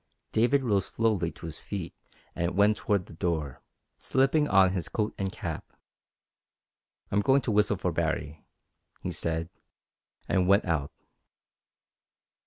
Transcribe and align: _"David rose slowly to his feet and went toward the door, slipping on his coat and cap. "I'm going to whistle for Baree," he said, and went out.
_"David 0.31 0.63
rose 0.63 0.87
slowly 0.87 1.31
to 1.33 1.45
his 1.45 1.59
feet 1.59 1.93
and 2.35 2.57
went 2.57 2.75
toward 2.77 3.05
the 3.05 3.13
door, 3.13 3.61
slipping 3.99 4.47
on 4.47 4.71
his 4.71 4.89
coat 4.89 5.13
and 5.19 5.31
cap. 5.31 5.63
"I'm 7.11 7.21
going 7.21 7.41
to 7.43 7.51
whistle 7.51 7.77
for 7.77 7.91
Baree," 7.91 8.43
he 9.01 9.11
said, 9.11 9.51
and 10.27 10.47
went 10.47 10.65
out. 10.65 10.91